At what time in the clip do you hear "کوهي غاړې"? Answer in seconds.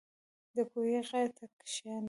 0.71-1.29